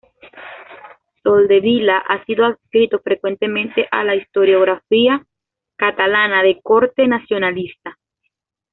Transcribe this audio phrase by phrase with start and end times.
[1.21, 5.23] Soldevila ha sido adscrito frecuentemente a la historiografía
[5.77, 7.99] catalana de corte nacionalista.